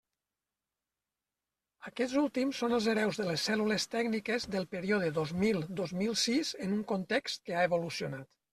Aquests 1.89 2.15
últims 2.21 2.61
són 2.63 2.73
els 2.79 2.87
hereus 2.93 3.19
de 3.21 3.27
les 3.29 3.45
cèl·lules 3.51 3.87
tècniques 3.93 4.49
del 4.57 4.67
període 4.73 5.13
dos 5.21 5.37
mil 5.47 5.63
dos 5.83 5.97
mil 6.03 6.19
sis 6.25 6.57
en 6.67 6.77
un 6.81 6.83
context 6.95 7.47
que 7.47 7.57
ha 7.61 7.71
evolucionat. 7.71 8.31